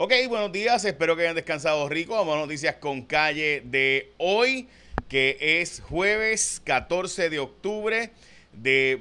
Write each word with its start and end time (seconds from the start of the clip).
Ok, 0.00 0.12
buenos 0.28 0.52
días, 0.52 0.84
espero 0.84 1.16
que 1.16 1.22
hayan 1.22 1.34
descansado 1.34 1.88
rico. 1.88 2.14
Vamos 2.14 2.36
a 2.36 2.38
noticias 2.38 2.76
con 2.76 3.02
calle 3.02 3.64
de 3.64 4.12
hoy, 4.18 4.68
que 5.08 5.36
es 5.40 5.80
jueves 5.80 6.62
14 6.62 7.28
de 7.28 7.40
octubre 7.40 8.12
de 8.52 8.96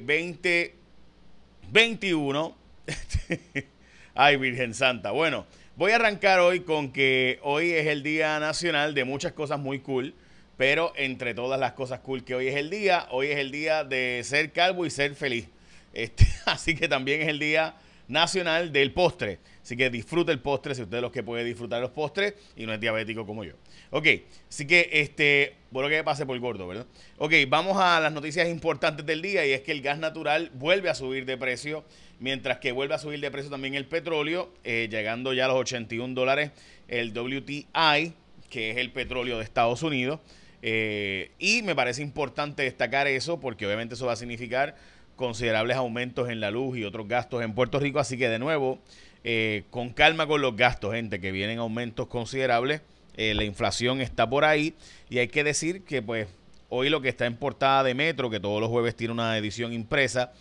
2021. 1.71 2.57
Ay, 4.15 4.37
Virgen 4.37 4.73
Santa. 4.73 5.11
Bueno, 5.11 5.45
voy 5.75 5.91
a 5.91 5.97
arrancar 5.97 6.39
hoy 6.39 6.61
con 6.61 6.91
que 6.91 7.37
hoy 7.43 7.73
es 7.73 7.85
el 7.85 8.01
Día 8.01 8.39
Nacional 8.39 8.95
de 8.95 9.03
muchas 9.03 9.33
cosas 9.33 9.59
muy 9.59 9.81
cool. 9.81 10.15
Pero 10.57 10.93
entre 10.95 11.35
todas 11.35 11.59
las 11.59 11.73
cosas 11.73 11.99
cool 11.99 12.23
que 12.23 12.33
hoy 12.33 12.47
es 12.47 12.55
el 12.55 12.71
día, 12.71 13.05
hoy 13.11 13.27
es 13.27 13.37
el 13.37 13.51
día 13.51 13.83
de 13.83 14.21
ser 14.23 14.51
calvo 14.51 14.83
y 14.83 14.89
ser 14.89 15.13
feliz. 15.13 15.47
Este, 15.93 16.25
así 16.47 16.73
que 16.73 16.87
también 16.87 17.21
es 17.21 17.27
el 17.27 17.37
día 17.37 17.75
nacional 18.07 18.71
del 18.71 18.93
postre. 18.93 19.39
Así 19.61 19.75
que 19.75 19.89
disfrute 19.89 20.31
el 20.31 20.39
postre 20.39 20.75
si 20.75 20.81
usted 20.81 20.97
es 20.97 21.01
los 21.01 21.11
que 21.11 21.23
puede 21.23 21.43
disfrutar 21.43 21.81
los 21.81 21.91
postres 21.91 22.35
y 22.55 22.65
no 22.65 22.73
es 22.73 22.79
diabético 22.79 23.25
como 23.25 23.43
yo. 23.43 23.53
Ok, 23.89 24.07
así 24.49 24.65
que 24.65 24.89
este, 24.93 25.55
bueno 25.71 25.89
que 25.89 26.03
pase 26.03 26.25
por 26.25 26.39
gordo, 26.39 26.67
¿verdad? 26.67 26.85
Ok, 27.17 27.33
vamos 27.49 27.77
a 27.77 27.99
las 27.99 28.13
noticias 28.13 28.47
importantes 28.47 29.05
del 29.05 29.21
día 29.21 29.45
y 29.45 29.51
es 29.51 29.61
que 29.61 29.71
el 29.71 29.81
gas 29.81 29.99
natural 29.99 30.51
vuelve 30.53 30.89
a 30.89 30.95
subir 30.95 31.25
de 31.25 31.37
precio, 31.37 31.83
mientras 32.19 32.59
que 32.59 32.71
vuelve 32.71 32.95
a 32.95 32.99
subir 32.99 33.19
de 33.19 33.29
precio 33.29 33.51
también 33.51 33.75
el 33.75 33.85
petróleo, 33.85 34.53
eh, 34.63 34.87
llegando 34.89 35.33
ya 35.33 35.45
a 35.45 35.47
los 35.49 35.57
81 35.57 36.13
dólares 36.13 36.51
el 36.87 37.11
WTI, 37.11 38.13
que 38.49 38.71
es 38.71 38.77
el 38.77 38.91
petróleo 38.91 39.37
de 39.37 39.43
Estados 39.43 39.83
Unidos. 39.83 40.19
Eh, 40.61 41.31
y 41.37 41.61
me 41.61 41.75
parece 41.75 42.01
importante 42.01 42.63
destacar 42.63 43.05
eso 43.07 43.39
porque 43.39 43.65
obviamente 43.65 43.93
eso 43.93 44.07
va 44.07 44.13
a 44.13 44.15
significar 44.15 44.75
considerables 45.17 45.75
aumentos 45.75 46.29
en 46.29 46.39
la 46.39 46.49
luz 46.51 46.77
y 46.77 46.85
otros 46.85 47.09
gastos 47.09 47.43
en 47.43 47.53
Puerto 47.53 47.81
Rico. 47.81 47.99
Así 47.99 48.17
que 48.17 48.29
de 48.29 48.39
nuevo, 48.39 48.79
eh, 49.25 49.65
con 49.69 49.89
calma 49.89 50.25
con 50.27 50.41
los 50.41 50.55
gastos, 50.55 50.93
gente, 50.93 51.19
que 51.19 51.33
vienen 51.33 51.59
aumentos 51.59 52.07
considerables. 52.07 52.81
Eh, 53.17 53.33
la 53.33 53.43
inflación 53.43 53.99
está 53.99 54.29
por 54.29 54.45
ahí 54.45 54.75
y 55.09 55.17
hay 55.17 55.27
que 55.27 55.43
decir 55.43 55.83
que 55.83 56.03
pues 56.03 56.27
hoy 56.69 56.89
lo 56.89 57.01
que 57.01 57.09
está 57.09 57.25
en 57.25 57.35
portada 57.35 57.83
de 57.83 57.95
Metro, 57.95 58.29
que 58.29 58.39
todos 58.39 58.61
los 58.61 58.69
jueves 58.69 58.95
tiene 58.95 59.11
una 59.11 59.35
edición 59.37 59.73
impresa, 59.73 60.31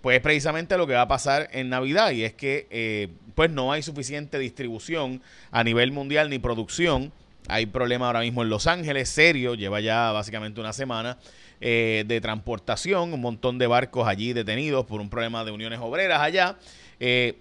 pues 0.00 0.16
es 0.16 0.22
precisamente 0.22 0.76
lo 0.78 0.86
que 0.86 0.94
va 0.94 1.02
a 1.02 1.08
pasar 1.08 1.50
en 1.52 1.68
Navidad 1.68 2.10
y 2.10 2.24
es 2.24 2.32
que 2.32 2.66
eh, 2.70 3.08
pues 3.34 3.50
no 3.50 3.70
hay 3.70 3.82
suficiente 3.82 4.38
distribución 4.38 5.22
a 5.50 5.62
nivel 5.62 5.92
mundial 5.92 6.30
ni 6.30 6.38
producción. 6.38 7.12
Hay 7.48 7.66
problema 7.66 8.06
ahora 8.06 8.20
mismo 8.20 8.42
en 8.42 8.48
Los 8.48 8.66
Ángeles, 8.66 9.08
serio, 9.08 9.54
lleva 9.54 9.80
ya 9.80 10.10
básicamente 10.12 10.60
una 10.60 10.72
semana 10.72 11.18
eh, 11.64 12.02
de 12.08 12.20
transportación, 12.20 13.12
un 13.12 13.20
montón 13.20 13.56
de 13.56 13.68
barcos 13.68 14.08
allí 14.08 14.32
detenidos 14.32 14.84
por 14.84 15.00
un 15.00 15.08
problema 15.08 15.44
de 15.44 15.52
uniones 15.52 15.78
obreras 15.80 16.20
allá. 16.20 16.58
Eh, 16.98 17.38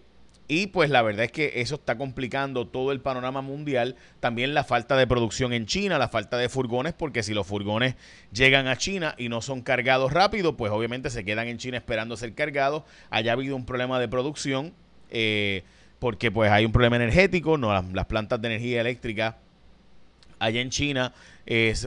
y 0.48 0.68
pues 0.68 0.92
la 0.92 1.02
verdad 1.02 1.26
es 1.26 1.32
que 1.32 1.54
eso 1.56 1.74
está 1.74 1.98
complicando 1.98 2.68
todo 2.68 2.92
el 2.92 3.02
panorama 3.02 3.42
mundial. 3.42 3.96
También 4.20 4.54
la 4.54 4.64
falta 4.64 4.96
de 4.96 5.08
producción 5.08 5.54
en 5.54 5.66
China, 5.66 5.98
la 5.98 6.08
falta 6.08 6.38
de 6.38 6.50
furgones, 6.50 6.94
porque 6.94 7.24
si 7.24 7.34
los 7.34 7.48
furgones 7.48 7.96
llegan 8.32 8.68
a 8.68 8.78
China 8.78 9.16
y 9.18 9.28
no 9.28 9.42
son 9.42 9.64
cargados 9.64 10.14
rápido, 10.14 10.56
pues 10.56 10.72
obviamente 10.72 11.10
se 11.10 11.26
quedan 11.26 11.48
en 11.48 11.58
China 11.58 11.78
esperando 11.78 12.16
ser 12.16 12.36
cargados. 12.36 12.84
Haya 13.10 13.34
habido 13.34 13.56
un 13.56 13.66
problema 13.66 14.00
de 14.00 14.08
producción, 14.08 14.72
eh, 15.10 15.64
porque 15.98 16.30
pues 16.30 16.52
hay 16.52 16.64
un 16.64 16.72
problema 16.72 16.98
energético, 16.98 17.58
no 17.58 17.74
las 17.74 18.06
plantas 18.06 18.40
de 18.40 18.50
energía 18.50 18.82
eléctrica 18.82 19.38
allá 20.42 20.62
en 20.62 20.70
China 20.70 21.14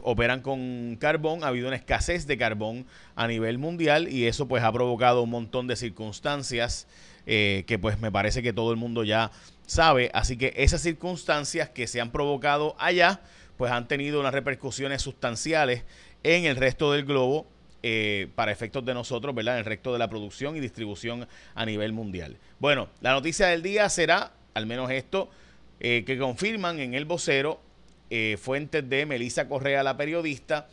operan 0.02 0.40
con 0.40 0.96
carbón, 1.00 1.44
ha 1.44 1.48
habido 1.48 1.68
una 1.68 1.76
escasez 1.76 2.26
de 2.26 2.36
carbón 2.36 2.86
a 3.14 3.26
nivel 3.26 3.58
mundial 3.58 4.08
y 4.08 4.26
eso 4.26 4.46
pues 4.48 4.62
ha 4.62 4.72
provocado 4.72 5.22
un 5.22 5.30
montón 5.30 5.66
de 5.66 5.76
circunstancias 5.76 6.86
eh, 7.26 7.64
que 7.66 7.78
pues 7.78 7.98
me 8.00 8.12
parece 8.12 8.42
que 8.42 8.52
todo 8.52 8.70
el 8.70 8.76
mundo 8.76 9.04
ya 9.04 9.30
sabe. 9.66 10.10
Así 10.12 10.36
que 10.36 10.52
esas 10.56 10.82
circunstancias 10.82 11.70
que 11.70 11.86
se 11.86 12.00
han 12.00 12.10
provocado 12.10 12.76
allá 12.78 13.20
pues 13.56 13.72
han 13.72 13.88
tenido 13.88 14.20
unas 14.20 14.34
repercusiones 14.34 15.02
sustanciales 15.02 15.84
en 16.22 16.44
el 16.44 16.56
resto 16.56 16.92
del 16.92 17.04
globo 17.04 17.46
eh, 17.82 18.28
para 18.34 18.52
efectos 18.52 18.84
de 18.84 18.94
nosotros, 18.94 19.34
¿verdad? 19.34 19.54
En 19.54 19.60
el 19.60 19.64
resto 19.64 19.92
de 19.92 19.98
la 19.98 20.08
producción 20.08 20.56
y 20.56 20.60
distribución 20.60 21.26
a 21.54 21.64
nivel 21.64 21.92
mundial. 21.92 22.36
Bueno, 22.58 22.88
la 23.00 23.12
noticia 23.12 23.46
del 23.48 23.62
día 23.62 23.88
será, 23.88 24.32
al 24.54 24.66
menos 24.66 24.90
esto, 24.90 25.30
eh, 25.80 26.04
que 26.06 26.18
confirman 26.18 26.78
en 26.80 26.94
el 26.94 27.04
vocero 27.04 27.60
eh, 28.10 28.36
fuentes 28.40 28.88
de 28.88 29.06
Melissa 29.06 29.48
Correa, 29.48 29.82
la 29.82 29.96
periodista, 29.96 30.68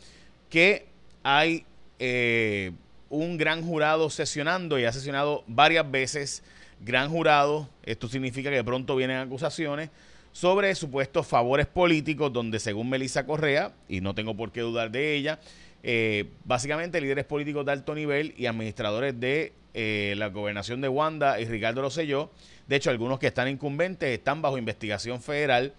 que 0.50 0.86
hay 1.22 1.64
eh, 1.98 2.72
un 3.08 3.38
gran 3.38 3.64
jurado 3.64 4.10
sesionando 4.10 4.78
y 4.78 4.84
ha 4.84 4.92
sesionado 4.92 5.42
varias 5.46 5.90
veces. 5.90 6.42
Gran 6.84 7.08
jurado, 7.08 7.68
esto 7.84 8.08
significa 8.08 8.50
que 8.50 8.62
pronto 8.62 8.96
vienen 8.96 9.16
acusaciones 9.16 9.90
sobre 10.32 10.74
supuestos 10.74 11.26
favores 11.26 11.66
políticos, 11.66 12.32
donde 12.32 12.58
según 12.58 12.90
Melissa 12.90 13.24
Correa, 13.24 13.72
y 13.88 14.00
no 14.00 14.14
tengo 14.14 14.36
por 14.36 14.52
qué 14.52 14.60
dudar 14.60 14.90
de 14.90 15.14
ella, 15.14 15.38
eh, 15.82 16.26
básicamente 16.44 17.00
líderes 17.00 17.24
políticos 17.24 17.64
de 17.64 17.72
alto 17.72 17.94
nivel 17.94 18.34
y 18.36 18.46
administradores 18.46 19.18
de 19.18 19.52
la 19.74 20.26
gobernación 20.26 20.82
de 20.82 20.88
Wanda 20.88 21.40
y 21.40 21.46
Ricardo 21.46 21.80
Rosselló, 21.80 22.30
de 22.66 22.76
hecho 22.76 22.90
algunos 22.90 23.18
que 23.18 23.28
están 23.28 23.48
incumbentes 23.48 24.10
están 24.10 24.42
bajo 24.42 24.58
investigación 24.58 25.22
federal 25.22 25.72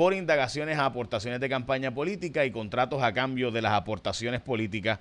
por 0.00 0.14
indagaciones 0.14 0.78
a 0.78 0.86
aportaciones 0.86 1.40
de 1.40 1.48
campaña 1.50 1.92
política 1.92 2.46
y 2.46 2.50
contratos 2.50 3.02
a 3.02 3.12
cambio 3.12 3.50
de 3.50 3.60
las 3.60 3.74
aportaciones 3.74 4.40
políticas. 4.40 4.98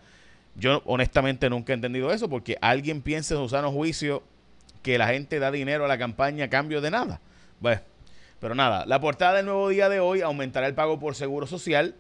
Yo 0.55 0.81
honestamente 0.83 1.49
nunca 1.49 1.71
he 1.71 1.75
entendido 1.75 2.11
eso 2.11 2.27
porque 2.27 2.57
alguien 2.59 3.01
piensa 3.01 3.35
en 3.35 3.47
sano 3.47 3.71
juicio 3.71 4.23
que 4.81 4.97
la 4.97 5.07
gente 5.07 5.39
da 5.39 5.51
dinero 5.51 5.85
a 5.85 5.87
la 5.87 5.97
campaña 5.97 6.43
a 6.43 6.49
cambio 6.49 6.81
de 6.81 6.91
nada. 6.91 7.21
Bueno, 7.61 7.79
pero 8.41 8.55
nada, 8.55 8.85
la 8.87 8.99
portada 8.99 9.35
del 9.35 9.45
nuevo 9.45 9.69
día 9.69 9.87
de 9.87 10.01
hoy 10.01 10.19
aumentará 10.19 10.67
el 10.67 10.75
pago 10.75 10.99
por 10.99 11.15
seguro 11.15 11.47
social 11.47 11.95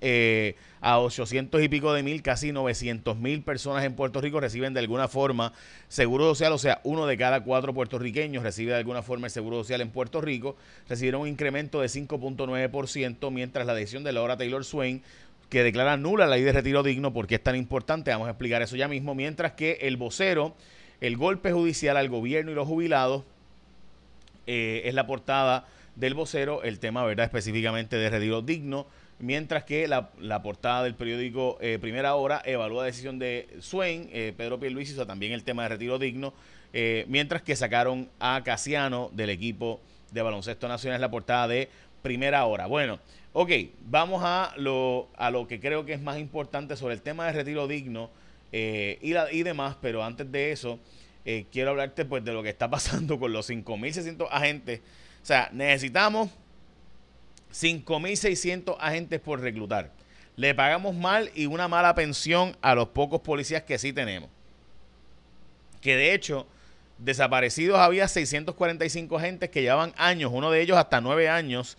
eh, 0.00 0.54
a 0.80 1.00
800 1.00 1.60
y 1.62 1.68
pico 1.68 1.92
de 1.92 2.02
mil, 2.02 2.22
casi 2.22 2.52
900 2.52 3.16
mil 3.18 3.42
personas 3.42 3.84
en 3.84 3.94
Puerto 3.94 4.20
Rico 4.20 4.40
reciben 4.40 4.74
de 4.74 4.80
alguna 4.80 5.08
forma 5.08 5.52
seguro 5.88 6.24
social, 6.26 6.52
o 6.52 6.58
sea, 6.58 6.80
uno 6.84 7.06
de 7.06 7.16
cada 7.16 7.42
cuatro 7.42 7.74
puertorriqueños 7.74 8.42
recibe 8.42 8.72
de 8.72 8.78
alguna 8.78 9.02
forma 9.02 9.26
el 9.26 9.32
seguro 9.32 9.56
social 9.58 9.80
en 9.80 9.90
Puerto 9.90 10.20
Rico, 10.20 10.56
recibieron 10.88 11.22
un 11.22 11.28
incremento 11.28 11.80
de 11.80 11.88
5.9%, 11.88 13.30
mientras 13.32 13.66
la 13.66 13.74
decisión 13.74 14.04
de 14.04 14.12
Laura 14.12 14.36
Taylor 14.36 14.64
Swain 14.64 15.02
que 15.48 15.62
declara 15.62 15.96
nula 15.96 16.26
la 16.26 16.36
ley 16.36 16.44
de 16.44 16.52
retiro 16.52 16.82
digno, 16.82 17.12
porque 17.12 17.36
es 17.36 17.42
tan 17.42 17.56
importante? 17.56 18.10
Vamos 18.10 18.28
a 18.28 18.32
explicar 18.32 18.62
eso 18.62 18.76
ya 18.76 18.86
mismo, 18.86 19.14
mientras 19.14 19.52
que 19.52 19.78
el 19.82 19.96
vocero, 19.96 20.54
el 21.00 21.16
golpe 21.16 21.52
judicial 21.52 21.96
al 21.96 22.08
gobierno 22.08 22.52
y 22.52 22.54
los 22.54 22.68
jubilados, 22.68 23.24
eh, 24.46 24.82
es 24.84 24.94
la 24.94 25.06
portada 25.06 25.66
del 25.98 26.14
vocero, 26.14 26.62
el 26.62 26.78
tema, 26.78 27.04
¿verdad? 27.04 27.26
Específicamente 27.26 27.96
de 27.96 28.10
retiro 28.10 28.42
digno 28.42 28.86
mientras 29.18 29.64
que 29.64 29.88
la, 29.88 30.42
portada 30.42 30.84
del 30.84 30.94
periódico 30.94 31.58
eh, 31.60 31.78
Primera 31.80 32.14
Hora 32.14 32.40
evalúa 32.44 32.82
la 32.82 32.86
decisión 32.86 33.18
de 33.18 33.48
Swain, 33.60 34.08
eh, 34.12 34.32
Pedro 34.36 34.60
Pierluisi 34.60 34.92
hizo 34.92 35.06
también 35.06 35.32
el 35.32 35.44
tema 35.44 35.64
de 35.64 35.70
retiro 35.70 35.98
digno, 35.98 36.32
eh, 36.72 37.04
mientras 37.08 37.42
que 37.42 37.56
sacaron 37.56 38.08
a 38.20 38.42
Casiano 38.44 39.10
del 39.12 39.30
equipo 39.30 39.80
de 40.12 40.22
baloncesto 40.22 40.68
nacional, 40.68 41.00
la 41.00 41.10
portada 41.10 41.48
de 41.48 41.68
Primera 42.02 42.44
Hora. 42.44 42.66
Bueno, 42.66 43.00
ok, 43.32 43.50
vamos 43.86 44.22
a 44.24 44.54
lo, 44.56 45.08
a 45.16 45.30
lo 45.30 45.48
que 45.48 45.60
creo 45.60 45.84
que 45.84 45.94
es 45.94 46.00
más 46.00 46.18
importante 46.18 46.76
sobre 46.76 46.94
el 46.94 47.02
tema 47.02 47.26
de 47.26 47.32
retiro 47.32 47.66
digno 47.66 48.10
y, 48.50 49.12
la, 49.12 49.30
y 49.30 49.42
demás, 49.42 49.76
pero 49.82 50.02
antes 50.02 50.30
de 50.32 50.52
eso, 50.52 50.78
quiero 51.52 51.70
hablarte 51.70 52.06
pues 52.06 52.24
de 52.24 52.32
lo 52.32 52.42
que 52.42 52.48
está 52.48 52.70
pasando 52.70 53.18
con 53.18 53.32
los 53.32 53.50
5.600 53.50 54.28
agentes. 54.30 54.80
O 55.22 55.26
sea, 55.28 55.50
necesitamos 55.52 56.30
5.600 57.52 58.76
agentes 58.78 59.20
por 59.20 59.40
reclutar. 59.40 59.90
Le 60.36 60.54
pagamos 60.54 60.94
mal 60.94 61.30
y 61.34 61.46
una 61.46 61.68
mala 61.68 61.94
pensión 61.94 62.56
a 62.62 62.74
los 62.74 62.88
pocos 62.88 63.20
policías 63.20 63.62
que 63.64 63.78
sí 63.78 63.92
tenemos. 63.92 64.30
Que 65.80 65.96
de 65.96 66.14
hecho, 66.14 66.46
desaparecidos 66.98 67.78
había 67.78 68.08
645 68.08 69.18
agentes 69.18 69.50
que 69.50 69.62
llevaban 69.62 69.94
años, 69.96 70.30
uno 70.32 70.50
de 70.50 70.60
ellos 70.60 70.76
hasta 70.76 71.00
nueve 71.00 71.28
años, 71.28 71.76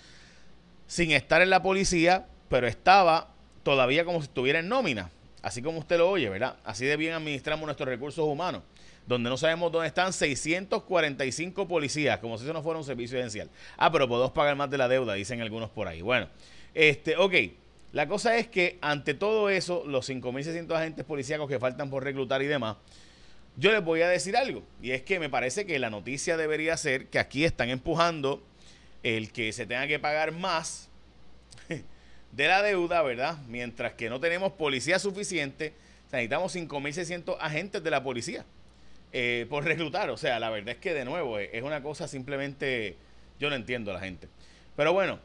sin 0.87 1.11
estar 1.11 1.41
en 1.41 1.49
la 1.49 1.61
policía, 1.61 2.27
pero 2.49 2.67
estaba 2.67 3.29
todavía 3.63 4.05
como 4.05 4.19
si 4.21 4.25
estuviera 4.25 4.59
en 4.59 4.69
nómina. 4.69 5.09
Así 5.41 5.61
como 5.61 5.79
usted 5.79 5.97
lo 5.97 6.09
oye, 6.09 6.29
¿verdad? 6.29 6.57
Así 6.63 6.85
de 6.85 6.97
bien 6.97 7.13
administramos 7.13 7.65
nuestros 7.65 7.87
recursos 7.87 8.25
humanos 8.25 8.63
donde 9.09 9.27
no 9.27 9.37
sabemos 9.37 9.71
dónde 9.71 9.87
están 9.87 10.13
645 10.13 11.67
policías, 11.67 12.19
como 12.19 12.37
si 12.37 12.43
eso 12.43 12.53
no 12.53 12.61
fuera 12.61 12.77
un 12.77 12.85
servicio 12.85 13.17
esencial. 13.17 13.49
Ah, 13.75 13.91
pero 13.91 14.07
podemos 14.07 14.31
pagar 14.31 14.55
más 14.55 14.69
de 14.69 14.77
la 14.77 14.87
deuda, 14.87 15.15
dicen 15.15 15.41
algunos 15.41 15.71
por 15.71 15.87
ahí. 15.87 16.03
Bueno, 16.03 16.29
este, 16.75 17.17
ok. 17.17 17.33
La 17.91 18.07
cosa 18.07 18.37
es 18.37 18.47
que 18.47 18.77
ante 18.81 19.15
todo 19.15 19.49
eso, 19.49 19.83
los 19.87 20.07
5.600 20.07 20.71
agentes 20.75 21.05
policíacos 21.05 21.49
que 21.49 21.57
faltan 21.57 21.89
por 21.89 22.03
reclutar 22.03 22.43
y 22.43 22.45
demás, 22.45 22.77
yo 23.57 23.71
les 23.71 23.83
voy 23.83 24.03
a 24.03 24.07
decir 24.07 24.37
algo. 24.37 24.61
Y 24.79 24.91
es 24.91 25.01
que 25.01 25.19
me 25.19 25.27
parece 25.27 25.65
que 25.65 25.79
la 25.79 25.89
noticia 25.89 26.37
debería 26.37 26.77
ser 26.77 27.07
que 27.07 27.17
aquí 27.17 27.45
están 27.45 27.69
empujando 27.69 28.43
el 29.01 29.31
que 29.31 29.51
se 29.53 29.65
tenga 29.65 29.87
que 29.87 29.97
pagar 29.97 30.33
más 30.33 30.87
de 32.31 32.47
la 32.47 32.61
deuda, 32.61 33.01
¿verdad? 33.01 33.37
Mientras 33.47 33.93
que 33.93 34.09
no 34.09 34.19
tenemos 34.19 34.53
policía 34.53 34.99
suficiente, 34.99 35.73
necesitamos 36.11 36.55
5.600 36.55 37.37
agentes 37.39 37.83
de 37.83 37.91
la 37.91 38.03
policía. 38.03 38.45
Eh, 39.11 39.47
por 39.49 39.65
reclutar. 39.65 40.09
O 40.11 40.17
sea, 40.17 40.39
la 40.39 40.49
verdad 40.49 40.69
es 40.69 40.77
que 40.77 40.93
de 40.93 41.03
nuevo 41.03 41.39
es 41.39 41.63
una 41.63 41.81
cosa 41.81 42.07
simplemente, 42.07 42.95
yo 43.39 43.49
no 43.49 43.55
entiendo 43.55 43.91
a 43.91 43.95
la 43.95 43.99
gente. 43.99 44.27
Pero 44.75 44.93
bueno, 44.93 45.19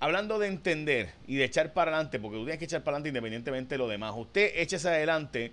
hablando 0.00 0.38
de 0.38 0.48
entender 0.48 1.10
y 1.26 1.36
de 1.36 1.44
echar 1.44 1.72
para 1.72 1.92
adelante, 1.92 2.18
porque 2.18 2.36
tú 2.36 2.44
tienes 2.44 2.58
que 2.58 2.64
echar 2.64 2.82
para 2.82 2.96
adelante 2.96 3.10
independientemente 3.10 3.74
de 3.74 3.78
lo 3.78 3.88
demás, 3.88 4.14
usted 4.16 4.52
échese 4.56 4.88
adelante 4.88 5.52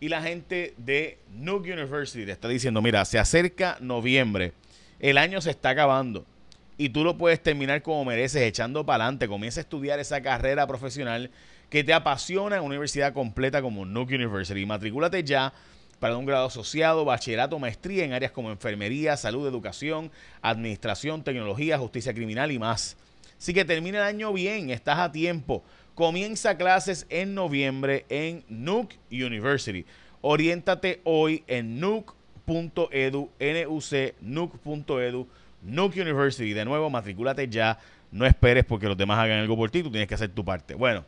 y 0.00 0.08
la 0.08 0.20
gente 0.20 0.74
de 0.76 1.18
Nuke 1.32 1.72
University 1.72 2.26
te 2.26 2.32
está 2.32 2.48
diciendo, 2.48 2.82
mira, 2.82 3.04
se 3.06 3.18
acerca 3.18 3.78
noviembre, 3.80 4.52
el 5.00 5.16
año 5.16 5.40
se 5.40 5.50
está 5.50 5.70
acabando 5.70 6.26
y 6.76 6.88
tú 6.88 7.04
lo 7.04 7.16
puedes 7.16 7.42
terminar 7.42 7.82
como 7.82 8.04
mereces, 8.04 8.42
echando 8.42 8.84
para 8.84 9.04
adelante, 9.04 9.28
comienza 9.28 9.60
a 9.60 9.62
estudiar 9.62 10.00
esa 10.00 10.20
carrera 10.22 10.66
profesional 10.66 11.30
que 11.70 11.84
te 11.84 11.92
apasiona 11.92 12.56
en 12.56 12.62
una 12.62 12.70
universidad 12.70 13.12
completa 13.12 13.62
como 13.62 13.84
Nuke 13.84 14.14
University. 14.14 14.66
Matricúlate 14.66 15.22
ya 15.24 15.52
para 15.98 16.16
un 16.16 16.26
grado 16.26 16.46
asociado, 16.46 17.04
bachillerato, 17.04 17.58
maestría 17.58 18.04
en 18.04 18.12
áreas 18.12 18.32
como 18.32 18.50
enfermería, 18.50 19.16
salud, 19.16 19.46
educación, 19.46 20.10
administración, 20.42 21.22
tecnología, 21.22 21.78
justicia 21.78 22.12
criminal 22.12 22.50
y 22.52 22.58
más. 22.58 22.96
Así 23.38 23.54
que 23.54 23.64
termina 23.64 23.98
el 23.98 24.04
año 24.04 24.32
bien, 24.32 24.70
estás 24.70 24.98
a 24.98 25.12
tiempo. 25.12 25.62
Comienza 25.94 26.56
clases 26.56 27.06
en 27.08 27.34
noviembre 27.34 28.04
en 28.08 28.44
Nuke 28.48 28.98
University. 29.10 29.86
Oriéntate 30.20 31.00
hoy 31.04 31.44
en 31.46 31.78
nuke.edu, 31.78 33.30
N-U-C, 33.38 34.14
nuke.edu, 34.20 35.28
Nuke 35.64 36.00
University. 36.00 36.52
De 36.52 36.64
nuevo, 36.64 36.90
matricúlate 36.90 37.48
ya. 37.48 37.78
No 38.10 38.26
esperes 38.26 38.64
porque 38.64 38.86
los 38.86 38.96
demás 38.96 39.18
hagan 39.18 39.40
algo 39.40 39.56
por 39.56 39.70
ti, 39.70 39.82
tú 39.82 39.90
tienes 39.90 40.06
que 40.06 40.14
hacer 40.14 40.30
tu 40.30 40.44
parte. 40.44 40.74
Bueno, 40.74 41.04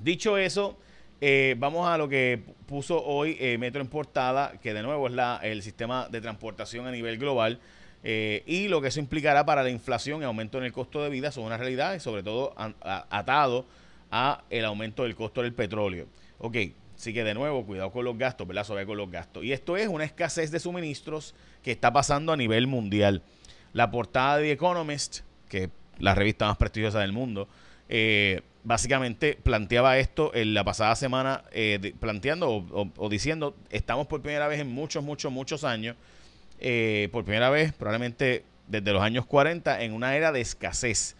dicho 0.00 0.38
eso, 0.38 0.78
eh, 1.20 1.56
vamos 1.58 1.88
a 1.88 1.98
lo 1.98 2.08
que 2.08 2.40
puso 2.66 3.02
hoy 3.04 3.36
eh, 3.40 3.58
Metro 3.58 3.80
en 3.80 3.88
portada, 3.88 4.52
que 4.62 4.72
de 4.72 4.82
nuevo 4.82 5.08
es 5.08 5.14
la, 5.14 5.40
el 5.42 5.62
sistema 5.62 6.08
de 6.08 6.20
transportación 6.20 6.86
a 6.86 6.92
nivel 6.92 7.18
global. 7.18 7.58
Eh, 8.04 8.44
y 8.46 8.68
lo 8.68 8.80
que 8.80 8.88
eso 8.88 9.00
implicará 9.00 9.44
para 9.44 9.64
la 9.64 9.70
inflación 9.70 10.22
y 10.22 10.24
aumento 10.24 10.58
en 10.58 10.64
el 10.64 10.72
costo 10.72 11.02
de 11.02 11.10
vida 11.10 11.32
son 11.32 11.44
una 11.44 11.56
realidad 11.56 11.94
y 11.94 12.00
sobre 12.00 12.22
todo 12.22 12.54
atado 12.78 13.66
a 14.12 14.44
el 14.50 14.64
aumento 14.64 15.02
del 15.02 15.16
costo 15.16 15.42
del 15.42 15.52
petróleo. 15.52 16.06
Ok, 16.38 16.56
así 16.96 17.12
que 17.12 17.24
de 17.24 17.34
nuevo, 17.34 17.66
cuidado 17.66 17.90
con 17.90 18.04
los 18.04 18.16
gastos, 18.16 18.46
¿verdad? 18.46 18.62
Sobre 18.62 18.86
con 18.86 18.96
los 18.96 19.10
gastos. 19.10 19.42
Y 19.42 19.52
esto 19.52 19.76
es 19.76 19.88
una 19.88 20.04
escasez 20.04 20.52
de 20.52 20.60
suministros 20.60 21.34
que 21.64 21.72
está 21.72 21.92
pasando 21.92 22.32
a 22.32 22.36
nivel 22.36 22.68
mundial. 22.68 23.22
La 23.72 23.90
portada 23.90 24.38
de 24.38 24.44
The 24.44 24.52
Economist, 24.52 25.20
que 25.48 25.64
es 25.64 25.70
la 25.98 26.14
revista 26.14 26.46
más 26.46 26.56
prestigiosa 26.56 27.00
del 27.00 27.12
mundo, 27.12 27.48
eh, 27.88 28.42
básicamente 28.64 29.38
planteaba 29.42 29.98
esto 29.98 30.34
en 30.34 30.52
la 30.52 30.64
pasada 30.64 30.94
semana, 30.94 31.42
eh, 31.52 31.94
planteando 31.98 32.66
o, 32.70 33.08
diciendo, 33.08 33.56
estamos 33.70 34.06
por 34.06 34.20
primera 34.20 34.46
vez 34.46 34.60
en 34.60 34.68
muchos, 34.68 35.02
muchos, 35.02 35.32
muchos 35.32 35.64
años 35.64 35.96
eh, 36.60 37.08
por 37.12 37.24
primera 37.24 37.50
vez, 37.50 37.72
probablemente 37.72 38.44
desde 38.66 38.92
los 38.92 39.02
años 39.02 39.24
40, 39.26 39.82
en 39.82 39.94
una 39.94 40.16
era 40.16 40.32
de 40.32 40.42
escasez, 40.42 41.16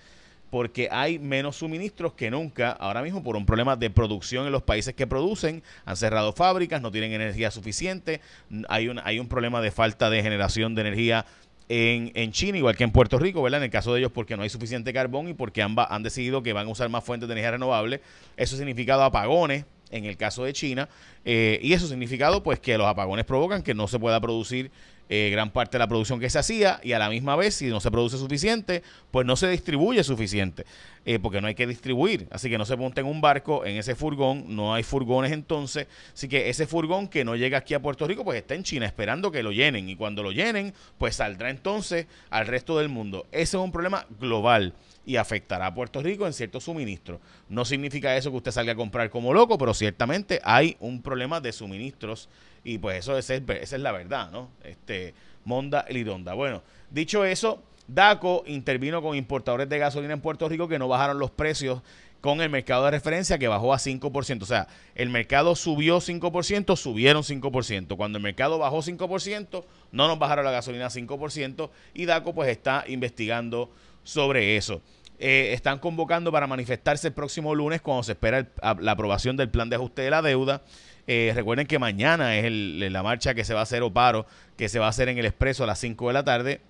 porque 0.50 0.88
hay 0.90 1.18
menos 1.18 1.56
suministros 1.56 2.12
que 2.12 2.30
nunca, 2.30 2.70
ahora 2.70 3.02
mismo 3.02 3.22
por 3.22 3.36
un 3.36 3.46
problema 3.46 3.76
de 3.76 3.88
producción 3.88 4.46
en 4.46 4.52
los 4.52 4.62
países 4.62 4.94
que 4.94 5.06
producen, 5.06 5.62
han 5.84 5.96
cerrado 5.96 6.32
fábricas, 6.32 6.82
no 6.82 6.90
tienen 6.90 7.12
energía 7.12 7.50
suficiente, 7.50 8.20
hay 8.68 8.88
un, 8.88 9.00
hay 9.04 9.18
un 9.20 9.28
problema 9.28 9.60
de 9.60 9.70
falta 9.70 10.10
de 10.10 10.22
generación 10.22 10.74
de 10.74 10.82
energía 10.82 11.24
en, 11.68 12.12
en, 12.14 12.32
China, 12.32 12.58
igual 12.58 12.76
que 12.76 12.84
en 12.84 12.90
Puerto 12.90 13.18
Rico, 13.18 13.42
¿verdad? 13.42 13.60
En 13.60 13.64
el 13.64 13.70
caso 13.70 13.92
de 13.92 14.00
ellos, 14.00 14.12
porque 14.12 14.36
no 14.36 14.42
hay 14.42 14.48
suficiente 14.48 14.92
carbón 14.92 15.28
y 15.28 15.34
porque 15.34 15.62
ambas 15.62 15.88
han 15.90 16.02
decidido 16.02 16.42
que 16.42 16.52
van 16.52 16.66
a 16.66 16.70
usar 16.70 16.88
más 16.88 17.04
fuentes 17.04 17.28
de 17.28 17.34
energía 17.34 17.52
renovable. 17.52 18.00
Eso 18.36 18.54
ha 18.54 18.58
significado 18.58 19.02
apagones 19.02 19.64
en 19.90 20.04
el 20.04 20.16
caso 20.16 20.44
de 20.44 20.52
China. 20.52 20.88
Eh, 21.24 21.58
y 21.62 21.72
eso 21.72 21.86
ha 21.86 21.88
significado, 21.88 22.42
pues, 22.42 22.60
que 22.60 22.78
los 22.78 22.86
apagones 22.86 23.24
provocan 23.24 23.62
que 23.62 23.74
no 23.74 23.88
se 23.88 23.98
pueda 23.98 24.20
producir 24.20 24.70
eh, 25.08 25.30
gran 25.30 25.50
parte 25.50 25.72
de 25.72 25.78
la 25.78 25.88
producción 25.88 26.20
que 26.20 26.28
se 26.28 26.38
hacía 26.38 26.80
y 26.82 26.92
a 26.92 26.98
la 26.98 27.08
misma 27.08 27.34
vez, 27.34 27.54
si 27.54 27.66
no 27.66 27.80
se 27.80 27.90
produce 27.90 28.18
suficiente, 28.18 28.82
pues 29.10 29.26
no 29.26 29.36
se 29.36 29.48
distribuye 29.48 30.04
suficiente, 30.04 30.64
eh, 31.06 31.18
porque 31.18 31.40
no 31.40 31.46
hay 31.46 31.54
que 31.54 31.66
distribuir. 31.66 32.26
Así 32.30 32.50
que 32.50 32.58
no 32.58 32.66
se 32.66 32.76
monta 32.76 33.00
en 33.00 33.06
un 33.06 33.20
barco, 33.20 33.64
en 33.64 33.76
ese 33.76 33.94
furgón, 33.94 34.54
no 34.54 34.74
hay 34.74 34.82
furgones 34.82 35.32
entonces. 35.32 35.86
Así 36.12 36.28
que 36.28 36.50
ese 36.50 36.66
furgón 36.66 37.08
que 37.08 37.24
no 37.24 37.36
llega 37.36 37.58
aquí 37.58 37.74
a 37.74 37.80
Puerto 37.80 38.06
Rico, 38.06 38.24
pues 38.24 38.38
está 38.38 38.54
en 38.54 38.64
China 38.64 38.86
esperando 38.86 39.32
que 39.32 39.42
lo 39.42 39.52
llenen. 39.52 39.88
Y 39.88 39.96
cuando 39.96 40.22
lo 40.22 40.30
llenen, 40.30 40.74
pues 40.98 41.16
saldrá 41.16 41.50
entonces 41.50 42.06
al 42.30 42.46
resto 42.46 42.78
del 42.78 42.88
mundo. 42.88 43.26
Ese 43.32 43.56
es 43.56 43.62
un 43.62 43.72
problema 43.72 44.06
global 44.20 44.74
y 45.08 45.16
afectará 45.16 45.68
a 45.68 45.74
Puerto 45.74 46.02
Rico 46.02 46.26
en 46.26 46.34
ciertos 46.34 46.64
suministros. 46.64 47.18
No 47.48 47.64
significa 47.64 48.14
eso 48.14 48.30
que 48.30 48.36
usted 48.36 48.50
salga 48.50 48.72
a 48.72 48.76
comprar 48.76 49.08
como 49.08 49.32
loco, 49.32 49.56
pero 49.56 49.72
ciertamente 49.72 50.38
hay 50.44 50.76
un 50.80 51.00
problema 51.00 51.40
de 51.40 51.50
suministros 51.50 52.28
y 52.68 52.76
pues 52.76 52.98
eso 52.98 53.16
es, 53.16 53.30
esa 53.30 53.42
es 53.48 53.72
la 53.80 53.92
verdad, 53.92 54.30
¿no? 54.30 54.50
Este, 54.62 55.14
Monda 55.44 55.86
Lidonda. 55.88 56.34
Bueno, 56.34 56.62
dicho 56.90 57.24
eso, 57.24 57.62
DACO 57.86 58.44
intervino 58.46 59.00
con 59.00 59.16
importadores 59.16 59.70
de 59.70 59.78
gasolina 59.78 60.12
en 60.12 60.20
Puerto 60.20 60.46
Rico 60.50 60.68
que 60.68 60.78
no 60.78 60.86
bajaron 60.86 61.18
los 61.18 61.30
precios 61.30 61.80
con 62.20 62.42
el 62.42 62.50
mercado 62.50 62.84
de 62.84 62.90
referencia 62.90 63.38
que 63.38 63.48
bajó 63.48 63.72
a 63.72 63.78
5%. 63.78 64.42
O 64.42 64.46
sea, 64.46 64.68
el 64.94 65.08
mercado 65.08 65.56
subió 65.56 65.98
5%, 65.98 66.76
subieron 66.76 67.22
5%. 67.22 67.96
Cuando 67.96 68.18
el 68.18 68.22
mercado 68.22 68.58
bajó 68.58 68.82
5%, 68.82 69.64
no 69.92 70.08
nos 70.08 70.18
bajaron 70.18 70.44
la 70.44 70.50
gasolina 70.50 70.88
5% 70.88 71.70
y 71.94 72.04
DACO 72.04 72.34
pues 72.34 72.50
está 72.50 72.84
investigando 72.86 73.70
sobre 74.04 74.58
eso. 74.58 74.82
Eh, 75.18 75.52
están 75.54 75.78
convocando 75.78 76.30
para 76.30 76.46
manifestarse 76.46 77.08
el 77.08 77.14
próximo 77.14 77.54
lunes 77.54 77.80
cuando 77.80 78.02
se 78.02 78.12
espera 78.12 78.46
la 78.78 78.92
aprobación 78.92 79.36
del 79.38 79.48
plan 79.48 79.70
de 79.70 79.76
ajuste 79.76 80.02
de 80.02 80.10
la 80.10 80.20
deuda. 80.20 80.62
Eh, 81.10 81.32
recuerden 81.34 81.66
que 81.66 81.78
mañana 81.78 82.36
es 82.36 82.52
la 82.52 83.02
marcha 83.02 83.32
que 83.32 83.42
se 83.42 83.54
va 83.54 83.60
a 83.60 83.62
hacer 83.62 83.82
o 83.82 83.90
paro 83.90 84.26
que 84.58 84.68
se 84.68 84.78
va 84.78 84.86
a 84.86 84.90
hacer 84.90 85.08
en 85.08 85.16
el 85.16 85.24
expreso 85.24 85.64
a 85.64 85.66
las 85.66 85.78
5 85.78 86.06
de 86.08 86.12
la 86.12 86.22
tarde. 86.22 86.60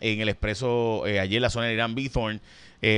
En 0.00 0.20
el 0.20 0.28
expreso, 0.28 1.06
eh, 1.06 1.20
allí 1.20 1.36
en 1.36 1.42
la 1.42 1.50
zona 1.50 1.66
de 1.66 1.74
Irán 1.74 1.94
Bithorn, 1.94 2.40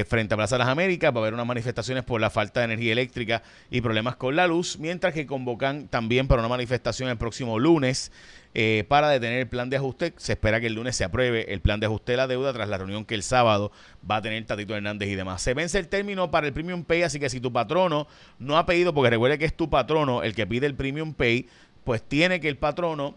frente 0.06 0.34
a 0.34 0.36
Plaza 0.36 0.56
de 0.56 0.58
las 0.58 0.68
Américas, 0.68 1.10
va 1.10 1.20
a 1.20 1.22
haber 1.22 1.32
unas 1.32 1.46
manifestaciones 1.46 2.04
por 2.04 2.20
la 2.20 2.28
falta 2.28 2.60
de 2.60 2.64
energía 2.66 2.92
eléctrica 2.92 3.42
y 3.70 3.80
problemas 3.80 4.14
con 4.16 4.36
la 4.36 4.46
luz, 4.46 4.78
mientras 4.78 5.14
que 5.14 5.24
convocan 5.24 5.88
también 5.88 6.28
para 6.28 6.42
una 6.42 6.50
manifestación 6.50 7.08
el 7.08 7.16
próximo 7.16 7.58
lunes 7.58 8.12
eh, 8.52 8.84
para 8.88 9.08
detener 9.08 9.38
el 9.38 9.46
plan 9.46 9.70
de 9.70 9.76
ajuste. 9.76 10.12
Se 10.16 10.32
espera 10.32 10.60
que 10.60 10.66
el 10.66 10.74
lunes 10.74 10.96
se 10.96 11.04
apruebe 11.04 11.52
el 11.52 11.60
plan 11.60 11.78
de 11.78 11.86
ajuste 11.86 12.12
de 12.12 12.16
la 12.16 12.26
deuda 12.26 12.52
tras 12.52 12.68
la 12.68 12.78
reunión 12.78 13.04
que 13.04 13.14
el 13.14 13.22
sábado 13.22 13.70
va 14.08 14.16
a 14.16 14.22
tener 14.22 14.44
Tatito 14.44 14.74
Hernández 14.74 15.08
y 15.08 15.14
demás. 15.14 15.40
Se 15.40 15.54
vence 15.54 15.78
el 15.78 15.86
término 15.86 16.32
para 16.32 16.48
el 16.48 16.52
Premium 16.52 16.82
Pay, 16.82 17.04
así 17.04 17.20
que 17.20 17.30
si 17.30 17.38
tu 17.38 17.52
patrono 17.52 18.08
no 18.40 18.58
ha 18.58 18.66
pedido, 18.66 18.92
porque 18.92 19.10
recuerde 19.10 19.38
que 19.38 19.44
es 19.44 19.56
tu 19.56 19.70
patrono 19.70 20.24
el 20.24 20.34
que 20.34 20.48
pide 20.48 20.66
el 20.66 20.74
Premium 20.74 21.14
Pay, 21.14 21.46
pues 21.84 22.02
tiene 22.02 22.40
que 22.40 22.48
el 22.48 22.56
patrono 22.56 23.14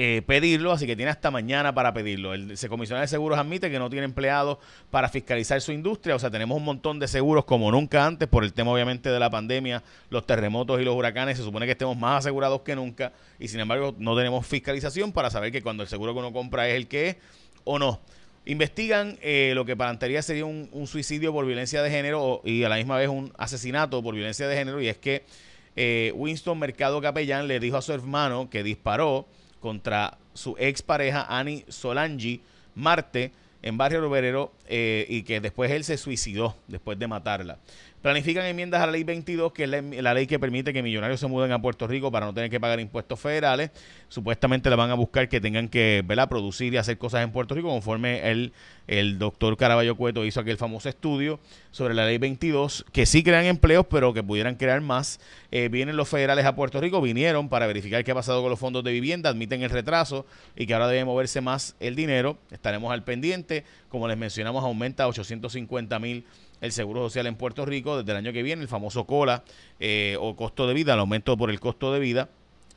eh, 0.00 0.22
pedirlo, 0.22 0.70
así 0.70 0.86
que 0.86 0.94
tiene 0.94 1.10
hasta 1.10 1.28
mañana 1.32 1.74
para 1.74 1.92
pedirlo. 1.92 2.32
El 2.32 2.56
comisionado 2.68 3.00
de 3.00 3.08
seguros 3.08 3.36
admite 3.36 3.68
que 3.68 3.80
no 3.80 3.90
tiene 3.90 4.04
empleados 4.04 4.58
para 4.92 5.08
fiscalizar 5.08 5.60
su 5.60 5.72
industria, 5.72 6.14
o 6.14 6.20
sea, 6.20 6.30
tenemos 6.30 6.56
un 6.56 6.64
montón 6.64 7.00
de 7.00 7.08
seguros 7.08 7.44
como 7.44 7.72
nunca 7.72 8.06
antes 8.06 8.28
por 8.28 8.44
el 8.44 8.52
tema 8.52 8.70
obviamente 8.70 9.10
de 9.10 9.18
la 9.18 9.28
pandemia, 9.28 9.82
los 10.08 10.24
terremotos 10.24 10.80
y 10.80 10.84
los 10.84 10.94
huracanes, 10.94 11.36
se 11.36 11.42
supone 11.42 11.66
que 11.66 11.72
estemos 11.72 11.96
más 11.96 12.20
asegurados 12.20 12.60
que 12.60 12.76
nunca 12.76 13.12
y 13.40 13.48
sin 13.48 13.58
embargo 13.58 13.92
no 13.98 14.16
tenemos 14.16 14.46
fiscalización 14.46 15.10
para 15.10 15.30
saber 15.30 15.50
que 15.50 15.62
cuando 15.62 15.82
el 15.82 15.88
seguro 15.88 16.12
que 16.12 16.20
uno 16.20 16.32
compra 16.32 16.68
es 16.68 16.76
el 16.76 16.86
que 16.86 17.08
es 17.08 17.16
o 17.64 17.80
no. 17.80 18.00
Investigan 18.46 19.18
eh, 19.20 19.50
lo 19.56 19.64
que 19.64 19.76
para 19.76 19.98
sería 20.22 20.44
un, 20.44 20.68
un, 20.70 20.86
suicidio 20.86 21.32
por 21.32 21.44
violencia 21.44 21.82
de 21.82 21.90
género 21.90 22.40
y 22.44 22.62
a 22.62 22.68
la 22.68 22.76
misma 22.76 22.98
vez 22.98 23.08
un 23.08 23.32
asesinato 23.36 24.00
por 24.00 24.14
violencia 24.14 24.46
de 24.46 24.56
género 24.56 24.80
y 24.80 24.86
es 24.86 24.96
que 24.96 25.24
eh, 25.74 26.12
Winston 26.14 26.56
Mercado 26.56 27.00
Capellán 27.00 27.48
le 27.48 27.58
dijo 27.58 27.76
a 27.76 27.82
su 27.82 27.92
hermano 27.92 28.48
que 28.48 28.62
disparó 28.62 29.26
contra 29.60 30.18
su 30.34 30.56
expareja 30.58 31.26
Annie 31.28 31.64
Solangi 31.68 32.40
Marte 32.74 33.32
en 33.62 33.76
Barrio 33.76 34.00
Roberero 34.00 34.52
eh, 34.66 35.06
y 35.08 35.22
que 35.22 35.40
después 35.40 35.70
él 35.70 35.84
se 35.84 35.96
suicidó 35.96 36.56
después 36.68 36.98
de 36.98 37.08
matarla. 37.08 37.58
Planifican 38.02 38.46
enmiendas 38.46 38.80
a 38.80 38.86
la 38.86 38.92
ley 38.92 39.02
22, 39.02 39.52
que 39.52 39.64
es 39.64 39.70
la, 39.70 40.14
ley 40.14 40.28
que 40.28 40.38
permite 40.38 40.72
que 40.72 40.82
millonarios 40.84 41.18
se 41.18 41.26
muden 41.26 41.50
a 41.50 41.60
Puerto 41.60 41.86
Rico 41.88 42.12
para 42.12 42.26
no 42.26 42.34
tener 42.34 42.48
que 42.48 42.60
pagar 42.60 42.78
impuestos 42.78 43.18
federales. 43.18 43.70
Supuestamente 44.08 44.70
le 44.70 44.76
van 44.76 44.90
a 44.90 44.94
buscar 44.94 45.28
que 45.28 45.40
tengan 45.40 45.68
que 45.68 46.04
producir 46.28 46.72
y 46.74 46.76
hacer 46.76 46.96
cosas 46.96 47.24
en 47.24 47.32
Puerto 47.32 47.56
Rico, 47.56 47.68
conforme 47.68 48.30
el, 48.30 48.52
el 48.86 49.18
doctor 49.18 49.56
Caraballo 49.56 49.96
Cueto 49.96 50.24
hizo 50.24 50.38
aquel 50.38 50.56
famoso 50.56 50.88
estudio 50.88 51.40
sobre 51.72 51.94
la 51.94 52.06
ley 52.06 52.18
22, 52.18 52.86
que 52.92 53.04
sí 53.04 53.24
crean 53.24 53.46
empleos, 53.46 53.86
pero 53.90 54.14
que 54.14 54.22
pudieran 54.22 54.54
crear 54.54 54.80
más. 54.80 55.18
Eh, 55.50 55.68
vienen 55.68 55.96
los 55.96 56.08
federales 56.08 56.44
a 56.44 56.54
Puerto 56.54 56.80
Rico, 56.80 57.00
vinieron 57.00 57.48
para 57.48 57.66
verificar 57.66 58.04
qué 58.04 58.12
ha 58.12 58.14
pasado 58.14 58.42
con 58.42 58.50
los 58.50 58.60
fondos 58.60 58.84
de 58.84 58.92
vivienda, 58.92 59.30
admiten 59.30 59.62
el 59.62 59.70
retraso 59.70 60.24
y 60.56 60.66
que 60.66 60.74
ahora 60.74 60.86
debe 60.86 61.04
moverse 61.04 61.40
más 61.40 61.74
el 61.80 61.96
dinero. 61.96 62.38
Estaremos 62.52 62.92
al 62.92 63.02
pendiente. 63.02 63.64
Como 63.88 64.06
les 64.06 64.18
mencionamos, 64.18 64.62
aumenta 64.62 65.04
a 65.04 65.08
850 65.08 65.98
mil 65.98 66.24
el 66.60 66.72
Seguro 66.72 67.02
Social 67.04 67.26
en 67.26 67.36
Puerto 67.36 67.64
Rico 67.64 67.98
desde 67.98 68.10
el 68.12 68.18
año 68.18 68.32
que 68.32 68.42
viene, 68.42 68.62
el 68.62 68.68
famoso 68.68 69.04
COLA 69.04 69.44
eh, 69.80 70.16
o 70.20 70.36
costo 70.36 70.66
de 70.66 70.74
vida, 70.74 70.94
el 70.94 71.00
aumento 71.00 71.36
por 71.36 71.50
el 71.50 71.60
costo 71.60 71.92
de 71.92 72.00
vida. 72.00 72.28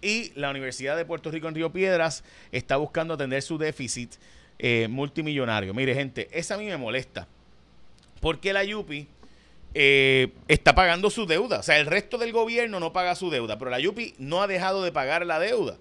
Y 0.01 0.31
la 0.35 0.49
Universidad 0.49 0.97
de 0.97 1.05
Puerto 1.05 1.29
Rico 1.29 1.47
en 1.47 1.55
Río 1.55 1.71
Piedras 1.71 2.23
está 2.51 2.77
buscando 2.77 3.13
atender 3.13 3.41
su 3.41 3.57
déficit 3.57 4.15
eh, 4.57 4.87
multimillonario. 4.89 5.73
Mire, 5.73 5.93
gente, 5.93 6.27
esa 6.31 6.55
a 6.55 6.57
mí 6.57 6.65
me 6.65 6.77
molesta. 6.77 7.27
Porque 8.19 8.53
la 8.53 8.63
Yupi 8.63 9.07
eh, 9.73 10.31
está 10.47 10.75
pagando 10.75 11.09
su 11.09 11.25
deuda. 11.25 11.59
O 11.59 11.63
sea, 11.63 11.79
el 11.79 11.85
resto 11.85 12.17
del 12.17 12.31
gobierno 12.31 12.79
no 12.79 12.93
paga 12.93 13.15
su 13.15 13.29
deuda, 13.29 13.57
pero 13.57 13.71
la 13.71 13.79
Yupi 13.79 14.13
no 14.17 14.41
ha 14.41 14.47
dejado 14.47 14.83
de 14.83 14.91
pagar 14.91 15.25
la 15.25 15.39
deuda. 15.39 15.77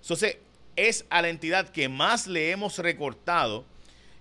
Entonces, 0.00 0.38
es 0.76 1.04
a 1.10 1.22
la 1.22 1.28
entidad 1.28 1.68
que 1.68 1.88
más 1.88 2.26
le 2.26 2.50
hemos 2.52 2.78
recortado 2.78 3.64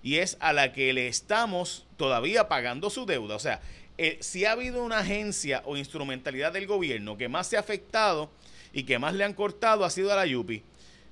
y 0.08 0.20
es 0.20 0.38
a 0.40 0.54
la 0.54 0.72
que 0.72 0.94
le 0.94 1.10
estamos 1.10 1.86
todavía 1.98 2.48
pagando 2.48 2.90
su 2.90 3.06
deuda. 3.06 3.36
O 3.36 3.40
sea, 3.40 3.60
eh, 3.98 4.18
si 4.22 4.46
ha 4.46 4.54
habido 4.54 4.82
una 4.82 5.00
agencia 5.00 5.62
o 5.66 5.76
instrumentalidad 5.76 6.54
del 6.54 6.66
gobierno 6.66 7.18
que 7.18 7.28
más 7.28 7.48
se 7.48 7.58
ha 7.58 7.60
afectado 7.60 8.30
y 8.72 8.84
que 8.84 9.00
más 9.00 9.16
le 9.16 9.26
han 9.26 9.34
cortado 9.34 9.84
ha 9.84 9.90
sido 9.90 10.14
a 10.14 10.16
la 10.16 10.26
Yupi. 10.26 10.64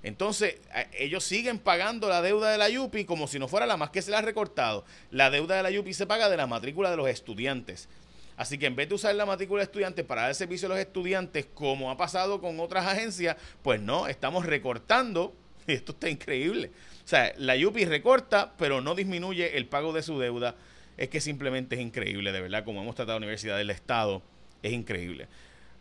Entonces, 0.02 0.62
ellos 0.94 1.26
siguen 1.26 1.60
pagando 1.60 2.08
la 2.08 2.22
deuda 2.22 2.50
de 2.52 2.58
la 2.58 2.70
Yupi 2.70 3.04
como 3.04 3.28
si 3.28 3.38
no 3.38 3.50
fuera 3.50 3.66
la 3.66 3.76
más 3.76 3.90
que 3.90 4.02
se 4.02 4.12
le 4.12 4.16
ha 4.16 4.22
recortado. 4.22 4.86
La 5.12 5.30
deuda 5.30 5.58
de 5.58 5.64
la 5.64 5.72
Yupi 5.72 5.94
se 5.94 6.08
paga 6.08 6.30
de 6.30 6.38
la 6.38 6.48
matrícula 6.48 6.90
de 6.90 6.96
los 6.96 7.10
estudiantes. 7.10 7.90
Así 8.38 8.58
que 8.58 8.66
en 8.66 8.78
vez 8.78 8.88
de 8.88 8.96
usar 8.96 9.14
la 9.14 9.26
matrícula 9.26 9.60
de 9.60 9.66
estudiantes 9.66 10.06
para 10.06 10.22
dar 10.22 10.36
servicio 10.36 10.68
a 10.68 10.70
los 10.70 10.80
estudiantes, 10.80 11.48
como 11.54 11.92
ha 11.92 11.98
pasado 11.98 12.40
con 12.40 12.62
otras 12.62 12.88
agencias, 12.88 13.36
pues 13.62 13.82
no, 13.82 14.08
estamos 14.08 14.46
recortando. 14.46 15.36
Y 15.68 15.74
esto 15.74 15.94
está 15.94 16.08
increíble. 16.08 16.70
O 17.06 17.08
sea, 17.08 17.34
la 17.38 17.56
Yupi 17.56 17.86
recorta, 17.86 18.56
pero 18.58 18.82
no 18.82 18.96
disminuye 18.96 19.58
el 19.58 19.68
pago 19.68 19.94
de 19.94 20.02
su 20.02 20.20
deuda. 20.20 20.56
Es 20.98 21.10
que 21.10 21.22
simplemente 21.22 21.76
es 21.76 21.82
increíble, 21.82 22.32
de 22.32 22.42
verdad, 22.42 22.66
como 22.66 22.82
hemos 22.82 22.96
tratado 22.96 23.18
universidad 23.18 23.58
del 23.58 23.70
Estado, 23.70 24.24
es 24.64 24.74
increíble. 24.74 25.28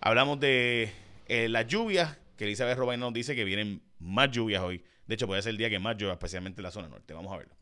Hablamos 0.01 0.39
de 0.39 0.93
eh, 1.29 1.49
las 1.49 1.67
lluvias, 1.67 2.19
que 2.37 2.45
Elizabeth 2.45 2.77
Robin 2.77 3.01
nos 3.01 3.15
dice 3.15 3.35
que 3.35 3.45
vienen 3.45 3.81
más 4.01 4.31
lluvias 4.33 4.63
hoy. 4.63 4.85
De 5.07 5.15
hecho, 5.15 5.27
puede 5.27 5.41
ser 5.41 5.51
el 5.51 5.57
día 5.57 5.71
que 5.71 5.79
más 5.79 5.97
llueva, 5.97 6.13
especialmente 6.13 6.61
en 6.61 6.65
la 6.65 6.71
zona 6.71 6.89
norte. 6.89 7.15
Vamos 7.15 7.33
a 7.33 7.39
verlo. 7.39 7.55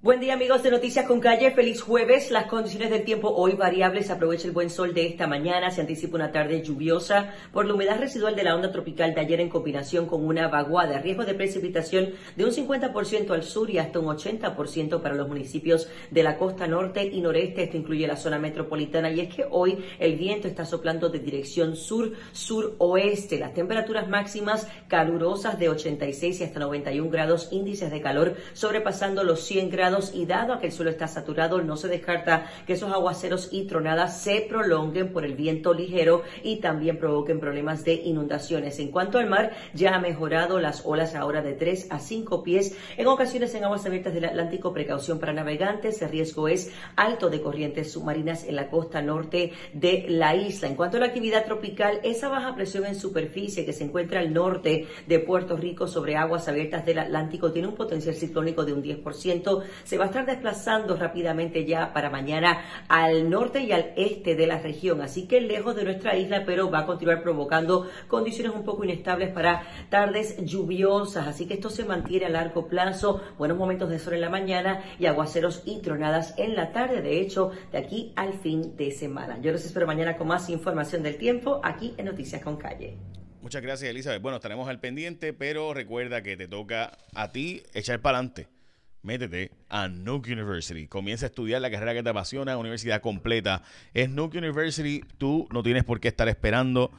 Buen 0.00 0.20
día 0.20 0.34
amigos 0.34 0.62
de 0.62 0.70
Noticias 0.70 1.06
con 1.06 1.18
Calle, 1.18 1.50
feliz 1.50 1.82
jueves. 1.82 2.30
Las 2.30 2.46
condiciones 2.46 2.90
del 2.90 3.02
tiempo 3.02 3.34
hoy 3.34 3.54
variables, 3.54 4.10
aprovecha 4.10 4.46
el 4.46 4.52
buen 4.52 4.70
sol 4.70 4.94
de 4.94 5.04
esta 5.04 5.26
mañana, 5.26 5.72
se 5.72 5.80
anticipa 5.80 6.14
una 6.14 6.30
tarde 6.30 6.62
lluviosa 6.62 7.34
por 7.52 7.66
la 7.66 7.74
humedad 7.74 7.98
residual 7.98 8.36
de 8.36 8.44
la 8.44 8.54
onda 8.54 8.70
tropical 8.70 9.12
de 9.12 9.20
ayer 9.20 9.40
en 9.40 9.48
combinación 9.48 10.06
con 10.06 10.24
una 10.24 10.46
vaguada, 10.46 11.00
riesgo 11.00 11.24
de 11.24 11.34
precipitación 11.34 12.10
de 12.36 12.44
un 12.44 12.52
50% 12.52 13.32
al 13.32 13.42
sur 13.42 13.70
y 13.70 13.78
hasta 13.78 13.98
un 13.98 14.06
80% 14.06 15.02
para 15.02 15.16
los 15.16 15.26
municipios 15.26 15.88
de 16.12 16.22
la 16.22 16.36
costa 16.36 16.68
norte 16.68 17.02
y 17.02 17.20
noreste, 17.20 17.64
esto 17.64 17.76
incluye 17.76 18.06
la 18.06 18.16
zona 18.16 18.38
metropolitana. 18.38 19.10
Y 19.10 19.18
es 19.18 19.34
que 19.34 19.46
hoy 19.50 19.84
el 19.98 20.14
viento 20.14 20.46
está 20.46 20.64
soplando 20.64 21.08
de 21.08 21.18
dirección 21.18 21.74
sur-suroeste, 21.74 23.40
las 23.40 23.52
temperaturas 23.52 24.08
máximas 24.08 24.68
calurosas 24.86 25.58
de 25.58 25.70
86 25.70 26.40
y 26.40 26.44
hasta 26.44 26.60
91 26.60 27.10
grados, 27.10 27.48
índices 27.50 27.90
de 27.90 28.00
calor 28.00 28.36
sobrepasando 28.52 29.24
los 29.24 29.40
100 29.40 29.70
grados 29.70 29.87
y 30.14 30.26
dado 30.26 30.52
a 30.52 30.60
que 30.60 30.66
el 30.66 30.72
suelo 30.72 30.90
está 30.90 31.08
saturado, 31.08 31.62
no 31.62 31.76
se 31.76 31.88
descarta 31.88 32.50
que 32.66 32.74
esos 32.74 32.92
aguaceros 32.92 33.48
y 33.52 33.66
tronadas 33.66 34.20
se 34.20 34.44
prolonguen 34.48 35.12
por 35.12 35.24
el 35.24 35.34
viento 35.34 35.72
ligero 35.72 36.22
y 36.42 36.60
también 36.60 36.98
provoquen 36.98 37.40
problemas 37.40 37.84
de 37.84 37.94
inundaciones. 37.94 38.78
En 38.80 38.90
cuanto 38.90 39.18
al 39.18 39.28
mar, 39.28 39.52
ya 39.72 39.94
ha 39.94 40.00
mejorado 40.00 40.60
las 40.60 40.84
olas 40.84 41.14
ahora 41.14 41.40
de 41.40 41.54
3 41.54 41.88
a 41.90 41.98
5 42.00 42.42
pies. 42.42 42.76
En 42.98 43.06
ocasiones 43.06 43.54
en 43.54 43.64
aguas 43.64 43.86
abiertas 43.86 44.12
del 44.12 44.26
Atlántico, 44.26 44.74
precaución 44.74 45.18
para 45.18 45.32
navegantes. 45.32 46.02
El 46.02 46.10
riesgo 46.10 46.48
es 46.48 46.70
alto 46.96 47.30
de 47.30 47.40
corrientes 47.40 47.92
submarinas 47.92 48.44
en 48.44 48.56
la 48.56 48.68
costa 48.68 49.00
norte 49.00 49.52
de 49.72 50.04
la 50.08 50.36
isla. 50.36 50.68
En 50.68 50.76
cuanto 50.76 50.98
a 50.98 51.00
la 51.00 51.06
actividad 51.06 51.46
tropical, 51.46 52.00
esa 52.02 52.28
baja 52.28 52.54
presión 52.54 52.84
en 52.84 52.94
superficie 52.94 53.64
que 53.64 53.72
se 53.72 53.84
encuentra 53.84 54.20
al 54.20 54.34
norte 54.34 54.86
de 55.06 55.18
Puerto 55.18 55.56
Rico 55.56 55.86
sobre 55.86 56.16
aguas 56.16 56.46
abiertas 56.46 56.84
del 56.84 56.98
Atlántico 56.98 57.52
tiene 57.52 57.68
un 57.68 57.74
potencial 57.74 58.14
ciclónico 58.14 58.64
de 58.64 58.72
un 58.72 58.82
10% 58.82 59.62
se 59.84 59.98
va 59.98 60.04
a 60.04 60.06
estar 60.08 60.26
desplazando 60.26 60.96
rápidamente 60.96 61.64
ya 61.64 61.92
para 61.92 62.10
mañana 62.10 62.64
al 62.88 63.30
norte 63.30 63.60
y 63.60 63.72
al 63.72 63.92
este 63.96 64.34
de 64.34 64.46
la 64.46 64.58
región, 64.58 65.00
así 65.00 65.26
que 65.26 65.40
lejos 65.40 65.76
de 65.76 65.84
nuestra 65.84 66.16
isla, 66.16 66.44
pero 66.44 66.70
va 66.70 66.80
a 66.80 66.86
continuar 66.86 67.22
provocando 67.22 67.88
condiciones 68.08 68.54
un 68.54 68.64
poco 68.64 68.84
inestables 68.84 69.30
para 69.30 69.62
tardes 69.90 70.36
lluviosas, 70.44 71.26
así 71.26 71.46
que 71.46 71.54
esto 71.54 71.70
se 71.70 71.84
mantiene 71.84 72.26
a 72.26 72.30
largo 72.30 72.68
plazo, 72.68 73.22
buenos 73.38 73.58
momentos 73.58 73.90
de 73.90 73.98
sol 73.98 74.14
en 74.14 74.20
la 74.20 74.30
mañana 74.30 74.82
y 74.98 75.06
aguaceros 75.06 75.62
y 75.64 75.80
tronadas 75.80 76.34
en 76.38 76.54
la 76.54 76.72
tarde, 76.72 77.02
de 77.02 77.20
hecho, 77.20 77.50
de 77.72 77.78
aquí 77.78 78.12
al 78.16 78.34
fin 78.34 78.76
de 78.76 78.90
semana. 78.90 79.38
Yo 79.40 79.52
los 79.52 79.64
espero 79.64 79.86
mañana 79.86 80.16
con 80.16 80.28
más 80.28 80.48
información 80.50 81.02
del 81.02 81.16
tiempo 81.16 81.60
aquí 81.62 81.94
en 81.96 82.06
Noticias 82.06 82.42
con 82.42 82.56
Calle. 82.56 82.96
Muchas 83.40 83.62
gracias, 83.62 83.90
Elizabeth. 83.90 84.20
Bueno, 84.20 84.36
estaremos 84.36 84.68
al 84.68 84.80
pendiente, 84.80 85.32
pero 85.32 85.72
recuerda 85.72 86.22
que 86.22 86.36
te 86.36 86.48
toca 86.48 86.98
a 87.14 87.32
ti 87.32 87.62
echar 87.72 88.00
para 88.00 88.18
adelante 88.18 88.57
métete 89.02 89.52
a 89.68 89.88
Nuke 89.88 90.32
University. 90.32 90.86
Comienza 90.86 91.26
a 91.26 91.28
estudiar 91.28 91.60
la 91.60 91.70
carrera 91.70 91.94
que 91.94 92.02
te 92.02 92.10
apasiona, 92.10 92.56
universidad 92.56 93.00
completa. 93.00 93.62
Es 93.94 94.10
Nuke 94.10 94.38
University, 94.38 95.02
tú 95.18 95.48
no 95.50 95.62
tienes 95.62 95.84
por 95.84 96.00
qué 96.00 96.08
estar 96.08 96.28
esperando. 96.28 96.90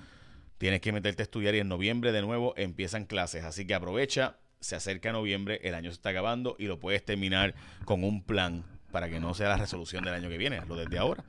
Tienes 0.58 0.82
que 0.82 0.92
meterte 0.92 1.22
a 1.22 1.24
estudiar 1.24 1.56
y 1.56 1.60
en 1.60 1.70
noviembre 1.70 2.12
de 2.12 2.22
nuevo 2.22 2.54
empiezan 2.58 3.06
clases. 3.06 3.46
Así 3.46 3.66
que 3.66 3.74
aprovecha, 3.74 4.38
se 4.60 4.76
acerca 4.76 5.12
noviembre, 5.12 5.62
el 5.64 5.74
año 5.74 5.90
se 5.90 5.96
está 5.96 6.10
acabando 6.10 6.56
y 6.60 6.66
lo 6.66 6.80
puedes 6.80 7.04
terminar 7.04 7.56
con 7.86 8.04
un 8.04 8.24
plan 8.24 8.66
para 8.92 9.10
que 9.10 9.20
no 9.20 9.34
sea 9.34 9.50
la 9.50 9.58
resolución 9.58 10.04
del 10.04 10.16
año 10.16 10.30
que 10.30 10.38
viene, 10.38 10.58
hazlo 10.58 10.76
desde 10.76 10.98
ahora. 10.98 11.24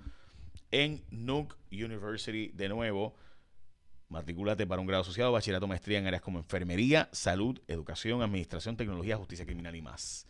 En 0.71 1.03
Nuke 1.11 1.57
University 1.71 2.49
de 2.49 2.69
nuevo. 2.69 3.15
Matricúlate 4.09 4.67
para 4.67 4.81
un 4.81 4.89
grado 4.89 5.03
asociado, 5.03 5.31
bachillerato, 5.31 5.69
maestría 5.69 6.01
en 6.01 6.07
áreas 6.09 6.23
como 6.23 6.41
enfermería, 6.41 7.09
salud, 7.13 7.61
educación, 7.69 8.23
administración, 8.23 8.77
tecnología, 8.77 9.17
justicia 9.17 9.47
criminal 9.47 9.77
y 9.77 9.83
más. 9.83 10.27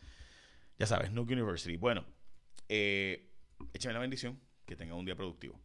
Ya 0.80 0.86
sabes, 0.86 1.12
Nuke 1.12 1.34
University. 1.34 1.76
Bueno, 1.76 2.06
eh, 2.66 3.34
échame 3.74 3.92
la 3.92 4.00
bendición. 4.00 4.40
Que 4.64 4.76
tenga 4.76 4.94
un 4.94 5.04
día 5.04 5.14
productivo. 5.14 5.60